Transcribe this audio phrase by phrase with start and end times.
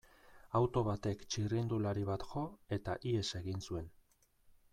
[0.59, 2.47] Auto batek txirrindulari bat jo,
[2.79, 3.93] eta ihes egin zuen.